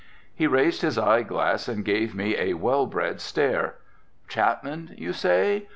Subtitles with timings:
[0.33, 3.75] He raised his eye glass and gave me a well bred stare.
[4.27, 5.67] "Chapman you say?